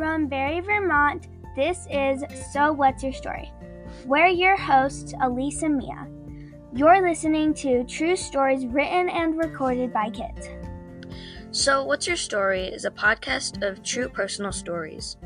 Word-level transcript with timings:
From 0.00 0.28
Barre, 0.28 0.62
Vermont, 0.62 1.28
this 1.54 1.86
is 1.90 2.24
So 2.54 2.72
What's 2.72 3.02
Your 3.02 3.12
Story? 3.12 3.52
We're 4.06 4.28
your 4.28 4.56
hosts, 4.56 5.12
Elise 5.20 5.62
and 5.62 5.76
Mia. 5.76 6.08
You're 6.72 7.06
listening 7.06 7.52
to 7.56 7.84
true 7.84 8.16
stories 8.16 8.64
written 8.64 9.10
and 9.10 9.36
recorded 9.36 9.92
by 9.92 10.08
kids. 10.08 10.48
So, 11.50 11.84
What's 11.84 12.06
Your 12.06 12.16
Story 12.16 12.62
is 12.62 12.86
a 12.86 12.90
podcast 12.90 13.62
of 13.62 13.82
true 13.82 14.08
personal 14.08 14.52
stories. 14.52 15.18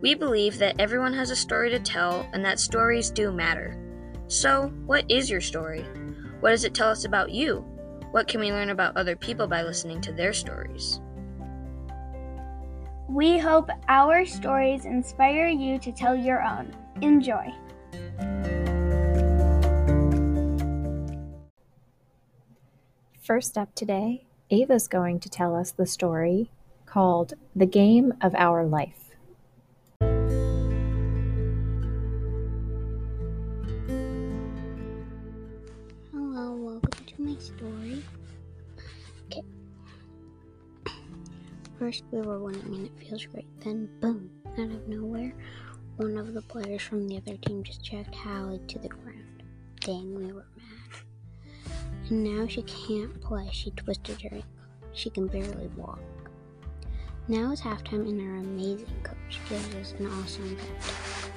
We 0.00 0.14
believe 0.14 0.56
that 0.56 0.80
everyone 0.80 1.12
has 1.12 1.28
a 1.28 1.36
story 1.36 1.68
to 1.68 1.78
tell 1.78 2.26
and 2.32 2.42
that 2.42 2.58
stories 2.58 3.10
do 3.10 3.32
matter. 3.32 3.78
So, 4.28 4.72
what 4.86 5.04
is 5.10 5.28
your 5.28 5.42
story? 5.42 5.84
What 6.40 6.52
does 6.52 6.64
it 6.64 6.72
tell 6.72 6.88
us 6.88 7.04
about 7.04 7.32
you? 7.32 7.66
What 8.12 8.28
can 8.28 8.40
we 8.40 8.50
learn 8.50 8.70
about 8.70 8.96
other 8.96 9.14
people 9.14 9.46
by 9.46 9.62
listening 9.62 10.00
to 10.00 10.12
their 10.12 10.32
stories? 10.32 11.02
We 13.12 13.36
hope 13.36 13.68
our 13.88 14.24
stories 14.24 14.86
inspire 14.86 15.46
you 15.46 15.78
to 15.80 15.92
tell 15.92 16.16
your 16.16 16.42
own. 16.42 16.74
Enjoy. 17.02 17.52
First 23.20 23.58
up 23.58 23.74
today, 23.74 24.24
Ava's 24.50 24.88
going 24.88 25.20
to 25.20 25.28
tell 25.28 25.54
us 25.54 25.72
the 25.72 25.84
story 25.84 26.50
called 26.86 27.34
The 27.54 27.66
Game 27.66 28.14
of 28.22 28.34
Our 28.34 28.64
Life. 28.64 29.10
Hello, 36.10 36.54
welcome 36.54 37.04
to 37.08 37.20
my 37.20 37.36
story. 37.36 38.02
First, 41.82 42.04
we 42.12 42.20
were 42.20 42.38
winning 42.38 42.62
and 42.66 42.86
it 42.86 42.92
feels 42.96 43.26
great. 43.26 43.48
Then, 43.58 43.88
boom, 44.00 44.30
out 44.52 44.70
of 44.70 44.86
nowhere, 44.86 45.34
one 45.96 46.16
of 46.16 46.32
the 46.32 46.42
players 46.42 46.80
from 46.80 47.08
the 47.08 47.16
other 47.16 47.36
team 47.38 47.64
just 47.64 47.82
checked 47.82 48.14
Hallie 48.14 48.60
to 48.68 48.78
the 48.78 48.86
ground. 48.86 49.42
Dang, 49.80 50.14
we 50.14 50.26
were 50.26 50.46
mad. 50.56 51.72
And 52.08 52.22
now 52.22 52.46
she 52.46 52.62
can't 52.62 53.20
play. 53.20 53.48
She 53.50 53.72
twisted 53.72 54.22
her 54.22 54.28
ankle. 54.32 54.48
She 54.92 55.10
can 55.10 55.26
barely 55.26 55.66
walk. 55.76 55.98
Now 57.26 57.50
it's 57.50 57.62
halftime, 57.62 58.08
and 58.08 58.20
our 58.20 58.36
amazing 58.36 59.02
coach 59.02 59.40
gives 59.48 59.74
us 59.74 59.94
an 59.98 60.06
awesome 60.06 60.56
pep 60.56 60.80
talk. 60.82 61.32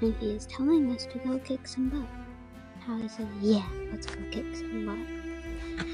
And 0.00 0.16
he 0.16 0.30
is 0.30 0.46
telling 0.46 0.90
us 0.90 1.06
to 1.12 1.18
go 1.18 1.38
kick 1.38 1.68
some 1.68 1.90
butt. 1.90 2.08
Hallie 2.84 3.06
says, 3.06 3.28
Yeah, 3.40 3.68
let's 3.92 4.06
go 4.06 4.20
kick 4.32 4.56
some 4.56 4.84
butt. 4.84 5.86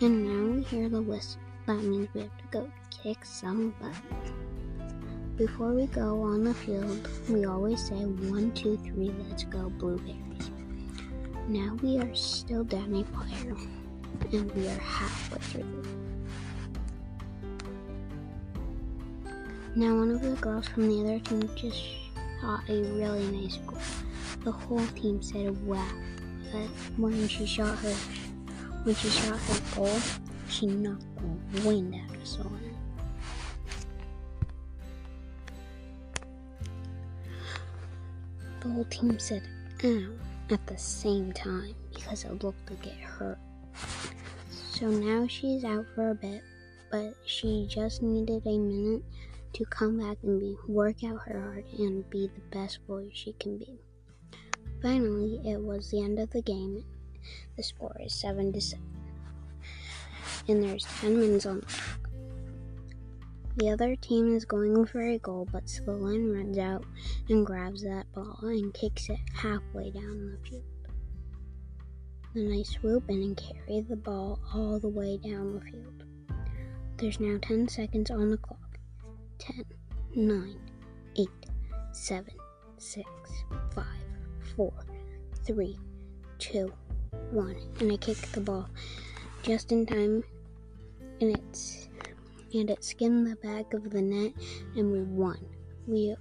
And 0.00 0.24
now 0.24 0.54
we 0.54 0.62
hear 0.62 0.88
the 0.88 1.02
whistle. 1.02 1.40
That 1.66 1.82
means 1.82 2.08
we 2.14 2.22
have 2.22 2.36
to 2.38 2.44
go 2.50 2.70
kick 2.90 3.24
some 3.24 3.74
butt. 3.80 3.94
Before 5.36 5.72
we 5.72 5.86
go 5.86 6.22
on 6.22 6.44
the 6.44 6.54
field, 6.54 7.08
we 7.28 7.46
always 7.46 7.86
say 7.88 7.94
one, 7.94 8.52
two, 8.52 8.76
three, 8.78 9.12
let's 9.28 9.44
go 9.44 9.70
blueberries. 9.70 10.50
Now 11.48 11.76
we 11.82 11.98
are 11.98 12.14
still 12.14 12.64
down 12.64 12.94
a 12.94 13.04
player, 13.04 13.56
and 14.32 14.52
we 14.52 14.68
are 14.68 14.78
halfway 14.78 15.38
through. 15.38 15.82
Now 19.74 19.96
one 19.96 20.10
of 20.10 20.20
the 20.20 20.36
girls 20.40 20.68
from 20.68 20.88
the 20.88 21.00
other 21.00 21.18
team 21.20 21.48
just 21.56 21.80
shot 22.40 22.68
a 22.68 22.82
really 22.82 23.26
nice 23.28 23.56
goal. 23.66 23.78
The 24.44 24.52
whole 24.52 24.86
team 24.88 25.22
said 25.22 25.66
wow, 25.66 25.88
but 26.52 26.68
when 26.98 27.26
she 27.26 27.46
shot 27.46 27.78
her 27.78 27.94
when 28.84 28.94
she 28.94 29.08
shot 29.08 29.38
her 29.38 29.60
goal, 29.76 29.98
she 30.48 30.66
knocked 30.66 31.16
the 31.16 31.22
wind. 31.60 32.00
The 38.60 38.68
whole 38.68 38.84
team 38.84 39.18
said 39.18 39.42
ow 39.84 40.06
at 40.50 40.64
the 40.66 40.78
same 40.78 41.32
time 41.32 41.74
because 41.92 42.24
it 42.24 42.44
looked 42.44 42.70
like 42.70 42.86
it 42.86 43.00
hurt. 43.00 43.38
So 44.70 44.88
now 44.88 45.26
she's 45.26 45.64
out 45.64 45.84
for 45.94 46.10
a 46.10 46.14
bit, 46.14 46.42
but 46.90 47.14
she 47.26 47.66
just 47.68 48.02
needed 48.02 48.46
a 48.46 48.58
minute 48.58 49.02
to 49.54 49.64
come 49.66 49.98
back 49.98 50.18
and 50.22 50.40
be 50.40 50.56
work 50.68 51.02
out 51.04 51.20
her 51.26 51.40
heart 51.40 51.66
and 51.78 52.08
be 52.08 52.28
the 52.28 52.56
best 52.56 52.86
boy 52.86 53.10
she 53.12 53.32
can 53.34 53.58
be. 53.58 53.78
Finally, 54.80 55.40
it 55.44 55.60
was 55.60 55.90
the 55.90 56.02
end 56.02 56.18
of 56.18 56.30
the 56.30 56.42
game. 56.42 56.84
The 57.56 57.62
score 57.62 57.96
is 58.00 58.14
seven 58.14 58.52
to 58.52 58.60
seven, 58.60 58.91
and 60.48 60.62
there's 60.62 60.86
ten 61.00 61.18
minutes 61.18 61.46
on 61.46 61.60
the 61.60 61.66
clock. 61.66 62.02
The 63.56 63.68
other 63.68 63.96
team 63.96 64.34
is 64.34 64.46
going 64.46 64.86
for 64.86 65.02
a 65.02 65.18
goal, 65.18 65.46
but 65.52 65.68
Sloan 65.68 66.32
runs 66.32 66.56
out 66.56 66.84
and 67.28 67.44
grabs 67.44 67.82
that 67.82 68.10
ball 68.14 68.38
and 68.42 68.72
kicks 68.72 69.10
it 69.10 69.18
halfway 69.34 69.90
down 69.90 70.30
the 70.30 70.48
field. 70.48 70.64
Then 72.34 72.50
I 72.50 72.62
swoop 72.62 73.10
in 73.10 73.22
and 73.22 73.36
carry 73.36 73.82
the 73.82 73.96
ball 73.96 74.40
all 74.54 74.80
the 74.80 74.88
way 74.88 75.18
down 75.18 75.52
the 75.52 75.60
field. 75.60 76.04
There's 76.96 77.20
now 77.20 77.36
10 77.42 77.68
seconds 77.68 78.10
on 78.10 78.30
the 78.30 78.38
clock. 78.38 78.78
10, 79.38 79.64
9, 80.14 80.56
8, 81.16 81.28
7, 81.92 82.24
6, 82.78 83.10
5, 83.74 83.84
4, 84.56 84.72
3, 85.44 85.78
2, 86.38 86.72
1. 87.32 87.56
And 87.80 87.92
I 87.92 87.96
kick 87.98 88.16
the 88.32 88.40
ball 88.40 88.70
just 89.42 89.72
in 89.72 89.84
time 89.84 90.22
and 91.20 91.36
it's 91.36 91.88
and 92.54 92.70
it 92.70 92.84
skinned 92.84 93.26
the 93.26 93.36
back 93.36 93.74
of 93.74 93.90
the 93.90 94.00
net 94.00 94.32
and 94.76 94.92
we 94.92 95.02
won. 95.02 95.38
We 95.86 96.14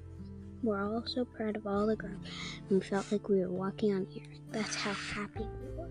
were 0.63 0.79
all 0.79 1.03
so 1.05 1.25
proud 1.25 1.55
of 1.55 1.67
all 1.67 1.85
the 1.85 1.95
girls 1.95 2.25
and 2.69 2.83
felt 2.83 3.11
like 3.11 3.29
we 3.29 3.41
were 3.41 3.51
walking 3.51 3.93
on 3.93 4.07
air. 4.15 4.25
That's 4.51 4.75
how 4.75 4.93
happy 4.93 5.41
we 5.41 5.77
were. 5.77 5.89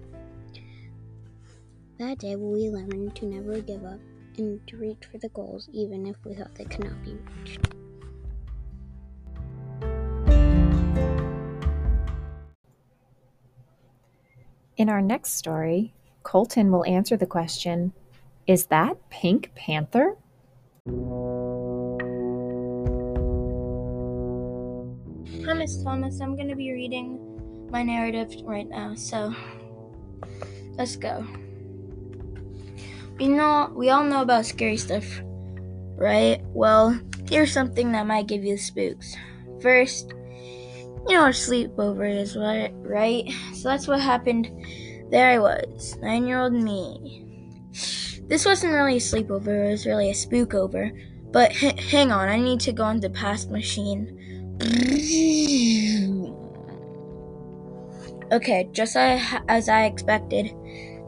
That 1.98 2.18
day 2.18 2.36
we 2.36 2.68
learned 2.70 3.14
to 3.16 3.26
never 3.26 3.60
give 3.60 3.84
up 3.84 4.00
and 4.38 4.66
to 4.66 4.76
reach 4.76 5.04
for 5.10 5.18
the 5.18 5.28
goals 5.28 5.68
even 5.72 6.06
if 6.06 6.16
we 6.24 6.34
thought 6.34 6.54
they 6.54 6.64
could 6.64 6.84
not 6.84 7.04
be 7.04 7.16
reached. 7.42 7.60
In 14.76 14.88
our 14.88 15.02
next 15.02 15.34
story, 15.34 15.92
Colton 16.22 16.70
will 16.70 16.84
answer 16.84 17.16
the 17.16 17.26
question 17.26 17.92
Is 18.46 18.66
that 18.66 18.96
Pink 19.10 19.52
Panther? 19.54 20.16
Hi, 25.44 25.54
Miss 25.54 25.82
Thomas. 25.82 26.20
I'm 26.20 26.36
going 26.36 26.48
to 26.48 26.56
be 26.56 26.72
reading 26.72 27.68
my 27.70 27.82
narrative 27.82 28.32
right 28.44 28.68
now. 28.68 28.94
So, 28.94 29.34
let's 30.76 30.96
go. 30.96 31.26
We 33.18 33.28
know 33.28 33.72
we 33.74 33.90
all 33.90 34.04
know 34.04 34.22
about 34.22 34.46
scary 34.46 34.76
stuff, 34.76 35.04
right? 35.96 36.40
Well, 36.48 36.98
here's 37.28 37.52
something 37.52 37.92
that 37.92 38.06
might 38.06 38.26
give 38.26 38.44
you 38.44 38.56
the 38.56 38.62
spooks. 38.62 39.14
First, 39.60 40.14
you 41.08 41.14
know 41.16 41.24
what 41.24 41.34
sleepover 41.34 42.10
is, 42.14 42.36
right? 42.36 42.72
Right? 42.76 43.30
So 43.54 43.68
that's 43.68 43.86
what 43.86 44.00
happened. 44.00 44.50
There 45.10 45.28
I 45.28 45.38
was, 45.38 45.96
nine-year-old 46.00 46.52
me. 46.52 47.26
This 48.28 48.46
wasn't 48.46 48.74
really 48.74 48.96
a 48.96 49.00
sleepover; 49.02 49.66
it 49.66 49.70
was 49.70 49.86
really 49.86 50.10
a 50.10 50.14
spookover. 50.14 50.94
But 51.32 51.50
h- 51.62 51.80
hang 51.90 52.12
on, 52.12 52.28
I 52.28 52.38
need 52.38 52.60
to 52.60 52.72
go 52.72 52.84
on 52.84 53.00
the 53.00 53.10
past 53.10 53.50
machine. 53.50 54.16
Okay, 58.30 58.68
just 58.70 58.94
as 58.96 59.68
I 59.68 59.84
expected, 59.84 60.54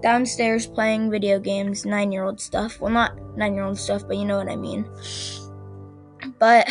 downstairs 0.02 0.66
playing 0.66 1.10
video 1.10 1.38
games, 1.38 1.86
nine 1.86 2.10
year 2.10 2.24
old 2.24 2.40
stuff. 2.40 2.80
Well, 2.80 2.90
not 2.90 3.14
nine 3.36 3.54
year 3.54 3.62
old 3.62 3.78
stuff, 3.78 4.02
but 4.08 4.16
you 4.16 4.24
know 4.24 4.38
what 4.38 4.48
I 4.48 4.56
mean. 4.56 4.84
But 6.40 6.66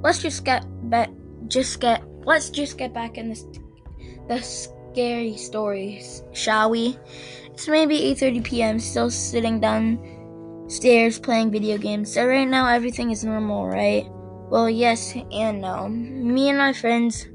let's 0.00 0.22
just 0.22 0.46
get 0.46 0.64
back, 0.88 1.10
just 1.48 1.80
get, 1.80 2.02
let's 2.24 2.48
just 2.48 2.78
get 2.78 2.94
back 2.94 3.18
in 3.18 3.28
this, 3.28 3.44
the 4.28 4.40
scary 4.92 5.36
stories, 5.36 6.22
shall 6.32 6.70
we? 6.70 6.98
It's 7.52 7.68
maybe 7.68 7.98
8:30 8.14 8.44
p.m. 8.44 8.78
Still 8.78 9.10
sitting 9.10 9.60
downstairs 9.60 11.18
playing 11.18 11.50
video 11.50 11.78
games. 11.78 12.12
So 12.12 12.26
right 12.26 12.48
now 12.48 12.66
everything 12.66 13.10
is 13.10 13.24
normal, 13.24 13.66
right? 13.66 14.06
Well, 14.50 14.68
yes 14.68 15.14
and 15.30 15.60
no. 15.60 15.88
Me 15.88 16.48
and 16.48 16.58
my 16.58 16.72
friends 16.72 17.28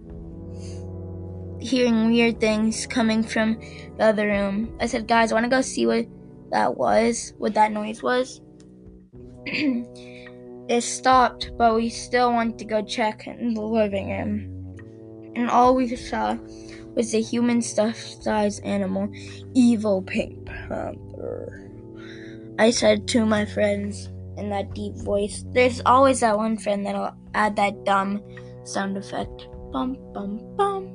hearing 1.60 2.12
weird 2.12 2.40
things 2.40 2.86
coming 2.86 3.24
from 3.24 3.60
the 3.98 4.06
other 4.12 4.28
room. 4.28 4.76
I 4.80 4.88
said, 4.88 5.08
"Guys, 5.08 5.32
want 5.32 5.46
to 5.46 5.50
go 5.50 5.62
see 5.62 5.86
what 5.86 6.06
that 6.52 6.76
was? 6.76 7.34
What 7.38 7.54
that 7.54 7.72
noise 7.72 8.04
was?" 8.04 8.42
it 9.46 10.82
stopped, 10.82 11.52
but 11.58 11.76
we 11.76 11.88
still 11.90 12.34
wanted 12.34 12.60
to 12.60 12.66
go 12.66 12.82
check 12.82 13.28
in 13.28 13.54
the 13.54 13.62
living 13.62 14.10
room. 14.10 14.52
And 15.36 15.50
all 15.50 15.76
we 15.76 15.88
saw 15.96 16.38
was 16.96 17.14
a 17.14 17.22
human 17.22 17.62
stuffed 17.62 18.24
sized 18.24 18.64
animal, 18.64 19.10
Evil 19.54 20.02
Pink 20.02 20.46
Panther. 20.46 21.70
I 22.58 22.72
said 22.72 23.08
to 23.10 23.26
my 23.26 23.46
friends, 23.46 24.10
in 24.38 24.50
that 24.50 24.74
deep 24.74 24.96
voice. 24.96 25.46
There's 25.54 25.82
always 25.86 26.20
that 26.20 26.38
one 26.38 26.58
friend 26.58 26.86
that'll 26.86 27.16
add 27.34 27.56
that 27.56 27.84
dumb 27.86 28.22
sound 28.64 28.98
effect. 28.98 29.48
Bum 29.72 29.98
bum 30.14 30.40
bum. 30.56 30.92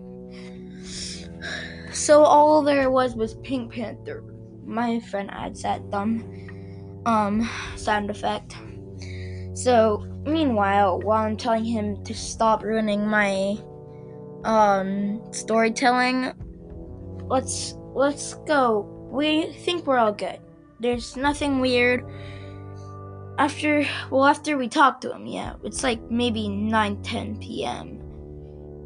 So 1.92 2.22
all 2.22 2.62
there 2.62 2.90
was 2.90 3.14
was 3.14 3.34
Pink 3.42 3.72
Panther. 3.72 4.22
My 4.64 5.00
friend 5.00 5.30
adds 5.32 5.62
that 5.62 5.90
dumb 5.90 6.24
um 7.06 7.48
sound 7.76 8.10
effect. 8.10 8.56
So 9.54 10.06
meanwhile, 10.24 11.00
while 11.00 11.24
I'm 11.24 11.36
telling 11.36 11.64
him 11.64 12.02
to 12.04 12.14
stop 12.14 12.62
ruining 12.62 13.06
my 13.06 13.58
um 14.44 15.20
storytelling, 15.32 16.32
let's 17.26 17.74
let's 17.94 18.34
go. 18.46 18.86
We 19.10 19.52
think 19.52 19.86
we're 19.86 19.98
all 19.98 20.12
good. 20.12 20.38
There's 20.78 21.16
nothing 21.16 21.60
weird. 21.60 22.04
After 23.38 23.86
well 24.10 24.26
after 24.26 24.56
we 24.56 24.68
talk 24.68 25.00
to 25.02 25.14
him, 25.14 25.26
yeah. 25.26 25.54
It's 25.64 25.82
like 25.82 26.00
maybe 26.10 26.48
9 26.48 27.02
10 27.02 27.38
p.m. 27.38 28.00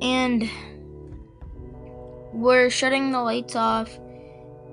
And 0.03 0.51
we're 2.33 2.71
shutting 2.71 3.13
the 3.13 3.21
lights 3.21 3.57
off 3.57 3.97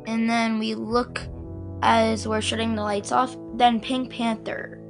and 0.07 0.29
then 0.29 0.57
we 0.59 0.73
look 0.75 1.21
as 1.83 2.27
we're 2.27 2.41
shutting 2.41 2.75
the 2.75 2.81
lights 2.81 3.11
off, 3.11 3.35
then 3.55 3.79
Pink 3.79 4.11
Panther 4.11 4.81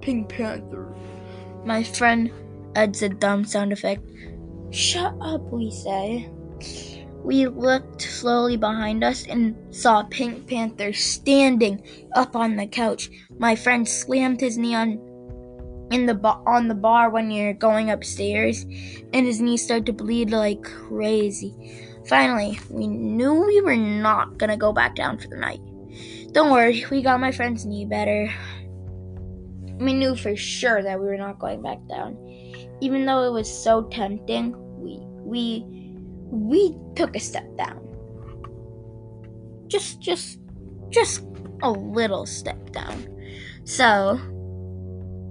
Pink 0.00 0.28
Panther. 0.28 0.94
My 1.64 1.82
friend 1.82 2.32
adds 2.74 3.02
a 3.02 3.08
dumb 3.08 3.44
sound 3.44 3.72
effect. 3.72 4.02
Shut 4.70 5.14
up, 5.20 5.42
we 5.52 5.70
say. 5.70 6.30
We 7.24 7.46
looked 7.46 8.02
slowly 8.02 8.56
behind 8.56 9.04
us 9.04 9.26
and 9.26 9.56
saw 9.74 10.04
Pink 10.04 10.46
Panther 10.46 10.92
standing 10.92 11.82
up 12.14 12.34
on 12.34 12.56
the 12.56 12.66
couch. 12.66 13.10
My 13.38 13.56
friend 13.56 13.86
slammed 13.86 14.40
his 14.40 14.56
knee 14.56 14.74
on 14.74 14.98
in 15.90 16.06
the 16.06 16.14
ba- 16.14 16.40
on 16.46 16.68
the 16.68 16.74
bar 16.74 17.10
when 17.10 17.30
you're 17.30 17.52
going 17.52 17.90
upstairs, 17.90 18.62
and 19.12 19.26
his 19.26 19.40
knee 19.40 19.56
started 19.56 19.86
to 19.86 19.92
bleed 19.92 20.30
like 20.30 20.62
crazy. 20.62 21.52
Finally, 22.06 22.58
we 22.70 22.86
knew 22.86 23.34
we 23.34 23.60
were 23.60 23.76
not 23.76 24.38
gonna 24.38 24.56
go 24.56 24.72
back 24.72 24.94
down 24.94 25.18
for 25.18 25.28
the 25.28 25.36
night. 25.36 25.60
Don't 26.32 26.50
worry, 26.50 26.84
we 26.90 27.02
got 27.02 27.20
my 27.20 27.32
friend's 27.32 27.66
knee 27.66 27.84
better. 27.84 28.32
We 29.78 29.94
knew 29.94 30.14
for 30.14 30.36
sure 30.36 30.82
that 30.82 31.00
we 31.00 31.06
were 31.06 31.16
not 31.16 31.38
going 31.38 31.60
back 31.60 31.78
down. 31.88 32.16
Even 32.80 33.04
though 33.06 33.24
it 33.24 33.32
was 33.32 33.50
so 33.52 33.84
tempting, 33.84 34.54
we 34.80 34.98
we 35.22 35.64
we 36.30 36.76
took 36.94 37.14
a 37.16 37.20
step 37.20 37.44
down. 37.56 37.86
Just 39.68 40.00
just 40.00 40.38
just 40.90 41.24
a 41.62 41.70
little 41.70 42.26
step 42.26 42.72
down. 42.72 43.06
So, 43.64 44.18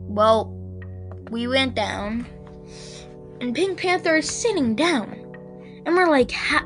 well, 0.08 0.54
we 1.32 1.48
went 1.48 1.76
down 1.76 2.26
and 3.42 3.56
Pink 3.56 3.80
Panther 3.80 4.18
is 4.18 4.30
sitting 4.30 4.76
down. 4.76 5.14
And 5.86 5.96
we're 5.96 6.10
like, 6.10 6.32
how? 6.32 6.66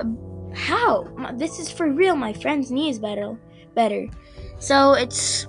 how? 0.53 1.03
This 1.36 1.59
is 1.59 1.69
for 1.69 1.91
real. 1.91 2.15
My 2.15 2.33
friend's 2.33 2.71
knee 2.71 2.89
is 2.89 3.00
better. 3.00 3.38
Better. 3.75 4.07
So 4.59 4.94
it's 4.94 5.45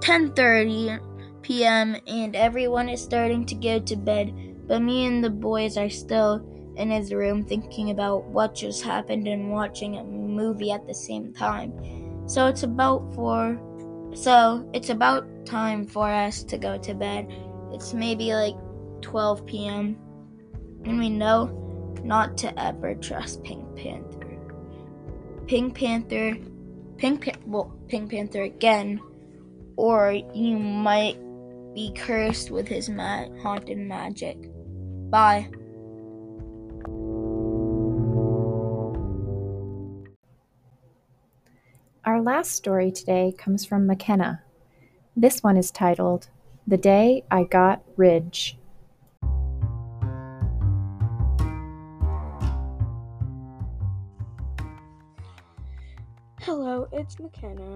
10:30 0.00 1.00
p.m. 1.42 1.96
and 2.06 2.34
everyone 2.36 2.88
is 2.88 3.02
starting 3.02 3.44
to 3.46 3.54
go 3.54 3.78
to 3.78 3.96
bed, 3.96 4.45
but 4.66 4.82
me 4.82 5.06
and 5.06 5.22
the 5.22 5.30
boys 5.30 5.76
are 5.76 5.90
still 5.90 6.44
in 6.76 6.90
his 6.90 7.12
room 7.12 7.44
thinking 7.44 7.90
about 7.90 8.24
what 8.26 8.54
just 8.54 8.82
happened 8.82 9.26
and 9.26 9.50
watching 9.50 9.96
a 9.96 10.04
movie 10.04 10.70
at 10.70 10.86
the 10.86 10.94
same 10.94 11.32
time. 11.32 11.72
So 12.26 12.46
it's 12.46 12.62
about 12.64 13.14
for 13.14 13.58
so 14.14 14.68
it's 14.72 14.90
about 14.90 15.26
time 15.46 15.86
for 15.86 16.08
us 16.08 16.42
to 16.44 16.58
go 16.58 16.78
to 16.78 16.94
bed. 16.94 17.26
It's 17.72 17.94
maybe 17.94 18.34
like 18.34 18.56
12 19.02 19.46
p.m. 19.46 19.96
and 20.84 20.98
we 20.98 21.10
know 21.10 21.46
not 22.02 22.36
to 22.38 22.62
ever 22.62 22.94
trust 22.94 23.42
Pink 23.44 23.64
Panther. 23.76 24.38
Pink 25.46 25.74
Panther, 25.74 26.36
Pink 26.96 27.24
pa- 27.24 27.38
well, 27.46 27.76
Pink 27.88 28.10
Panther 28.10 28.42
again, 28.42 29.00
or 29.76 30.12
you 30.34 30.58
might 30.58 31.18
be 31.74 31.92
cursed 31.94 32.50
with 32.50 32.66
his 32.66 32.88
ma- 32.88 33.28
haunted 33.42 33.78
magic. 33.78 34.50
Bye. 35.10 35.48
Our 42.04 42.22
last 42.22 42.52
story 42.52 42.92
today 42.92 43.34
comes 43.36 43.64
from 43.64 43.86
McKenna. 43.86 44.42
This 45.16 45.42
one 45.42 45.56
is 45.56 45.70
titled 45.70 46.28
The 46.66 46.76
Day 46.76 47.24
I 47.30 47.44
Got 47.44 47.82
Ridge. 47.96 48.58
Hello, 56.40 56.88
it's 56.92 57.18
McKenna. 57.18 57.74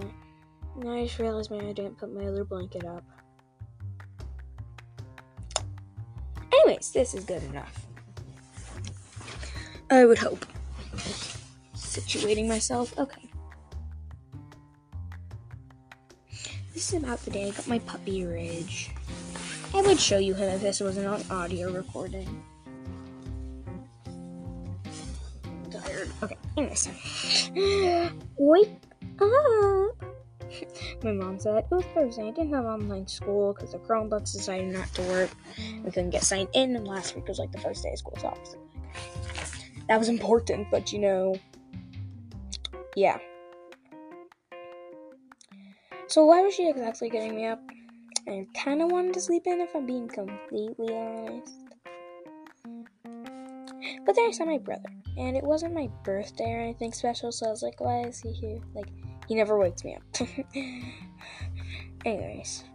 I 0.87 1.03
just 1.03 1.19
realized 1.19 1.51
maybe 1.51 1.67
I 1.67 1.73
didn't 1.73 1.97
put 1.97 2.13
my 2.13 2.25
other 2.25 2.45
blanket 2.45 2.85
up. 2.85 3.03
Anyways, 6.63 6.91
this 6.91 7.13
is 7.13 7.25
good 7.25 7.43
enough. 7.43 7.85
I 9.89 10.05
would 10.05 10.19
hope. 10.19 10.45
Situating 11.75 12.47
myself. 12.47 12.97
Okay. 12.97 13.29
This 16.73 16.93
is 16.93 17.03
about 17.03 17.19
the 17.19 17.31
day 17.31 17.47
I 17.47 17.51
got 17.51 17.67
my 17.67 17.79
puppy 17.79 18.25
Ridge. 18.25 18.91
I 19.73 19.81
would 19.81 19.99
show 19.99 20.17
you 20.17 20.33
him 20.33 20.49
if 20.49 20.61
this 20.61 20.79
wasn't 20.81 21.07
on 21.07 21.23
audio 21.29 21.71
recording. 21.71 22.43
Tired. 25.69 26.09
Okay, 26.23 26.37
anyways. 26.57 26.89
Wake 28.37 28.69
up! 29.19 30.00
My 31.03 31.11
mom 31.11 31.39
said 31.39 31.55
it 31.57 31.65
was 31.71 31.85
Thursday. 31.93 32.27
I 32.27 32.31
didn't 32.31 32.53
have 32.53 32.65
online 32.65 33.07
school 33.07 33.53
because 33.53 33.71
the 33.71 33.79
Chromebooks 33.79 34.33
decided 34.33 34.71
not 34.71 34.93
to 34.95 35.01
work. 35.03 35.29
We 35.83 35.91
couldn't 35.91 36.11
get 36.11 36.23
signed 36.23 36.49
in, 36.53 36.75
and 36.75 36.87
last 36.87 37.15
week 37.15 37.27
was 37.27 37.39
like 37.39 37.51
the 37.51 37.59
first 37.59 37.83
day 37.83 37.91
of 37.91 37.99
school, 37.99 38.17
so 38.19 38.33
that 39.87 39.97
was 39.97 40.09
important. 40.09 40.67
But 40.71 40.91
you 40.93 40.99
know, 40.99 41.35
yeah. 42.95 43.17
So 46.07 46.25
why 46.25 46.41
was 46.41 46.53
she 46.53 46.69
exactly 46.69 47.09
getting 47.09 47.35
me 47.35 47.45
up? 47.45 47.61
I 48.27 48.45
kind 48.53 48.81
of 48.81 48.91
wanted 48.91 49.13
to 49.15 49.21
sleep 49.21 49.43
in, 49.45 49.61
if 49.61 49.73
I'm 49.75 49.85
being 49.85 50.07
completely 50.07 50.93
honest. 50.93 51.53
But 54.05 54.15
then 54.15 54.27
I 54.27 54.31
saw 54.31 54.45
my 54.45 54.57
brother, 54.57 54.89
and 55.17 55.35
it 55.35 55.43
wasn't 55.43 55.73
my 55.73 55.89
birthday 56.03 56.53
or 56.53 56.59
anything 56.59 56.93
special, 56.93 57.31
so 57.31 57.47
I 57.47 57.49
was 57.49 57.63
like, 57.63 57.79
why 57.79 58.01
is 58.01 58.19
he 58.19 58.31
here? 58.31 58.59
Like, 58.75 58.89
he 59.31 59.35
never 59.35 59.57
wakes 59.57 59.85
me 59.85 59.95
up. 59.95 60.27
Anyways, 62.05 62.65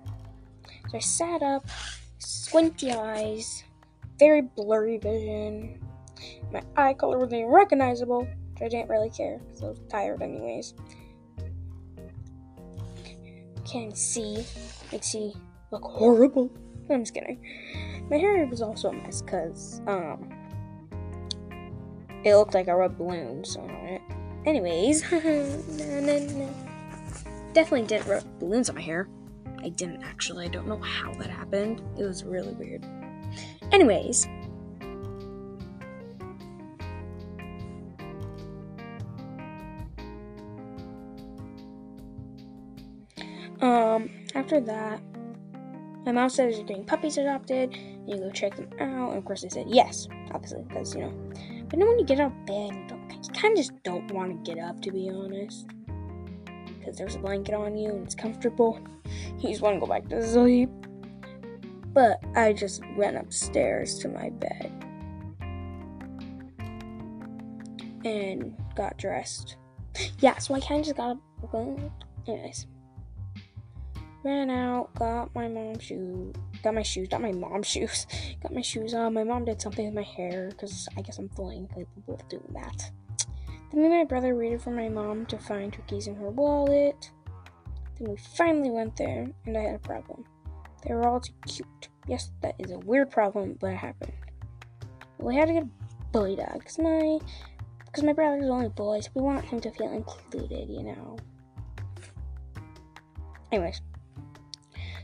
so 0.88 0.96
I 0.96 1.00
sat 1.00 1.42
up, 1.42 1.68
squinty 2.16 2.92
eyes, 2.92 3.62
very 4.18 4.40
blurry 4.40 4.96
vision. 4.96 5.84
My 6.50 6.62
eye 6.74 6.94
color 6.94 7.18
wasn't 7.18 7.40
even 7.40 7.50
recognizable, 7.50 8.22
which 8.22 8.62
I 8.62 8.68
didn't 8.68 8.88
really 8.88 9.10
care 9.10 9.38
because 9.44 9.64
I 9.64 9.66
was 9.66 9.80
tired, 9.90 10.22
anyways. 10.22 10.72
Can't 13.66 13.94
see. 13.94 14.46
Makes 14.90 15.08
see 15.08 15.34
look 15.70 15.82
horrible. 15.84 16.50
I'm 16.88 17.02
just 17.02 17.12
kidding. 17.12 17.38
My 18.08 18.16
hair 18.16 18.46
was 18.46 18.62
also 18.62 18.88
a 18.88 18.92
mess 18.94 19.20
because, 19.20 19.82
um, 19.86 20.32
it 22.24 22.34
looked 22.34 22.54
like 22.54 22.70
I 22.70 22.72
rubbed 22.72 22.96
balloons 22.96 23.56
on 23.56 23.68
it. 23.68 24.00
Anyways, 24.46 25.02
definitely 27.52 27.82
didn't 27.82 28.06
rub 28.06 28.22
balloons 28.38 28.68
on 28.68 28.76
my 28.76 28.80
hair. 28.80 29.08
I 29.58 29.70
didn't 29.70 30.04
actually. 30.04 30.44
I 30.44 30.48
don't 30.48 30.68
know 30.68 30.78
how 30.78 31.12
that 31.14 31.28
happened. 31.28 31.82
It 31.98 32.04
was 32.04 32.22
really 32.22 32.52
weird. 32.52 32.86
Anyways, 33.72 34.28
um, 43.60 44.08
after 44.36 44.60
that, 44.60 45.00
my 46.04 46.12
mom 46.12 46.28
said 46.28 46.52
they're 46.52 46.62
getting 46.62 46.84
puppies 46.84 47.18
adopted. 47.18 47.74
And 47.74 48.08
you 48.08 48.18
go 48.18 48.30
check 48.30 48.54
them 48.54 48.68
out. 48.74 49.08
And 49.08 49.18
of 49.18 49.24
course, 49.24 49.44
I 49.44 49.48
said 49.48 49.66
yes, 49.68 50.06
obviously, 50.30 50.62
because 50.68 50.94
you 50.94 51.00
know. 51.00 51.12
But 51.68 51.80
then 51.80 51.88
when 51.88 51.98
you 51.98 52.04
get 52.04 52.20
out 52.20 52.30
of 52.30 52.46
bed, 52.46 52.95
kind 53.34 53.52
of 53.52 53.64
just 53.64 53.82
don't 53.82 54.10
want 54.12 54.44
to 54.44 54.54
get 54.54 54.62
up, 54.62 54.80
to 54.82 54.90
be 54.90 55.10
honest. 55.10 55.66
Because 56.78 56.96
there's 56.96 57.16
a 57.16 57.18
blanket 57.18 57.54
on 57.54 57.76
you 57.76 57.90
and 57.90 58.04
it's 58.04 58.14
comfortable. 58.14 58.80
You 59.38 59.50
just 59.50 59.62
want 59.62 59.76
to 59.76 59.80
go 59.80 59.86
back 59.86 60.08
to 60.08 60.26
sleep. 60.26 60.70
But 61.92 62.22
I 62.34 62.52
just 62.52 62.82
went 62.96 63.16
upstairs 63.16 63.98
to 64.00 64.08
my 64.08 64.30
bed 64.30 64.72
and 68.04 68.56
got 68.74 68.96
dressed. 68.98 69.56
Yeah, 70.20 70.38
so 70.38 70.54
I 70.54 70.60
kind 70.60 70.80
of 70.80 70.86
just 70.86 70.96
got 70.96 71.12
up. 71.12 71.92
Anyways, 72.28 72.66
ran 74.24 74.50
out, 74.50 74.94
got 74.94 75.34
my 75.34 75.48
mom's 75.48 75.84
shoes, 75.84 76.34
got 76.62 76.74
my 76.74 76.82
shoes, 76.82 77.08
got 77.08 77.22
my 77.22 77.32
mom's 77.32 77.66
shoes, 77.68 78.06
got 78.42 78.52
my 78.52 78.60
shoes 78.60 78.94
on. 78.94 79.14
My 79.14 79.24
mom 79.24 79.44
did 79.44 79.60
something 79.60 79.86
with 79.86 79.94
my 79.94 80.02
hair 80.02 80.48
because 80.50 80.88
I 80.96 81.02
guess 81.02 81.18
I'm 81.18 81.28
fully 81.30 81.56
incapable 81.56 82.14
of 82.14 82.28
doing 82.28 82.54
that. 82.54 82.90
Then 83.70 83.80
me 83.80 83.86
and 83.86 83.98
my 83.98 84.04
brother 84.04 84.34
waited 84.34 84.62
for 84.62 84.70
my 84.70 84.88
mom 84.88 85.26
to 85.26 85.38
find 85.38 85.74
her 85.74 85.82
keys 85.82 86.06
in 86.06 86.16
her 86.16 86.30
wallet. 86.30 87.10
Then 87.98 88.10
we 88.10 88.16
finally 88.16 88.70
went 88.70 88.96
there, 88.96 89.26
and 89.44 89.56
I 89.56 89.62
had 89.62 89.74
a 89.74 89.78
problem. 89.78 90.24
They 90.82 90.94
were 90.94 91.06
all 91.06 91.20
too 91.20 91.32
cute. 91.46 91.88
Yes, 92.06 92.30
that 92.42 92.54
is 92.58 92.70
a 92.70 92.78
weird 92.78 93.10
problem, 93.10 93.56
but 93.60 93.72
it 93.72 93.76
happened. 93.76 94.12
We 95.18 95.34
had 95.34 95.48
to 95.48 95.54
get 95.54 95.62
a 95.64 95.68
bully 96.12 96.36
dog 96.36 96.58
because 96.58 96.78
my 96.78 97.18
because 97.86 98.04
my 98.04 98.12
brother's 98.12 98.50
only 98.50 98.68
boy, 98.68 99.00
so 99.00 99.10
we 99.14 99.22
want 99.22 99.44
him 99.44 99.58
to 99.60 99.70
feel 99.70 99.90
included, 99.90 100.68
you 100.68 100.82
know. 100.82 101.16
Anyways, 103.50 103.80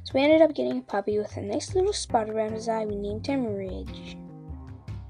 so 0.05 0.13
we 0.15 0.23
ended 0.23 0.43
up 0.43 0.55
getting 0.55 0.79
a 0.79 0.83
puppy 0.83 1.19
with 1.19 1.37
a 1.37 1.41
nice 1.41 1.75
little 1.75 1.93
spot 1.93 2.29
around 2.29 2.53
his 2.53 2.69
eye. 2.69 2.85
We 2.85 2.97
named 2.97 3.27
him 3.27 3.47
Ridge. 3.47 4.17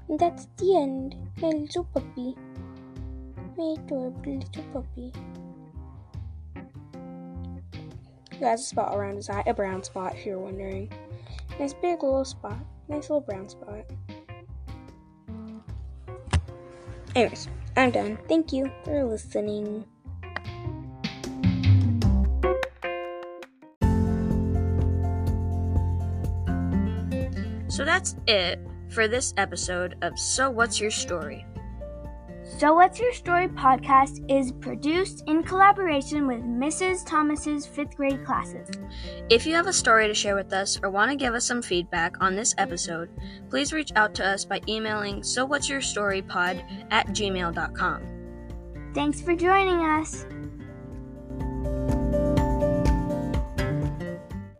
And 0.07 0.19
that's 0.19 0.47
the 0.57 0.77
end. 0.77 1.15
My 1.41 1.49
little 1.49 1.83
puppy. 1.83 2.35
My 3.55 3.75
adorable 3.77 4.37
little 4.37 4.63
puppy. 4.73 5.13
He 8.31 8.43
has 8.43 8.61
a 8.61 8.63
spot 8.63 8.95
around 8.95 9.17
his 9.17 9.29
eye, 9.29 9.43
a 9.45 9.53
brown 9.53 9.83
spot, 9.83 10.15
if 10.15 10.25
you're 10.25 10.39
wondering. 10.39 10.91
Nice 11.59 11.73
big 11.73 12.01
little 12.01 12.25
spot. 12.25 12.57
Nice 12.87 13.09
little 13.09 13.21
brown 13.21 13.47
spot. 13.47 13.85
Anyways, 17.15 17.47
I'm 17.77 17.91
done. 17.91 18.17
Thank 18.27 18.51
you 18.51 18.71
for 18.83 19.03
listening. 19.03 19.85
So 27.67 27.85
that's 27.85 28.15
it 28.27 28.59
for 28.89 29.07
this 29.07 29.33
episode 29.37 29.95
of 30.01 30.17
So 30.17 30.49
What's 30.49 30.79
Your 30.79 30.91
Story? 30.91 31.45
So 32.57 32.73
What's 32.75 32.99
Your 32.99 33.11
Story 33.13 33.47
podcast 33.47 34.23
is 34.29 34.51
produced 34.51 35.23
in 35.27 35.43
collaboration 35.43 36.27
with 36.27 36.41
Mrs. 36.41 37.05
Thomas's 37.05 37.65
fifth 37.65 37.97
grade 37.97 38.23
classes. 38.23 38.69
If 39.29 39.45
you 39.45 39.55
have 39.55 39.67
a 39.67 39.73
story 39.73 40.07
to 40.07 40.13
share 40.13 40.35
with 40.35 40.53
us 40.53 40.79
or 40.81 40.89
want 40.89 41.11
to 41.11 41.17
give 41.17 41.33
us 41.33 41.45
some 41.45 41.61
feedback 41.61 42.15
on 42.21 42.35
this 42.35 42.53
episode, 42.57 43.09
please 43.49 43.73
reach 43.73 43.91
out 43.95 44.13
to 44.15 44.25
us 44.25 44.45
by 44.45 44.61
emailing 44.67 45.23
so 45.23 45.45
what's 45.45 45.67
your 45.67 45.81
story 45.81 46.21
pod 46.21 46.63
at 46.91 47.07
gmail.com. 47.07 48.01
Thanks 48.93 49.19
for 49.19 49.35
joining 49.35 49.79
us. 49.79 50.25